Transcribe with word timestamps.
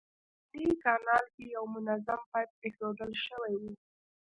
په 0.49 0.55
شمالي 0.55 0.75
کانال 0.83 1.25
کې 1.33 1.43
یو 1.55 1.63
منظم 1.75 2.21
پایپ 2.31 2.51
اېښودل 2.63 3.11
شوی 3.25 3.53
و. 3.57 3.61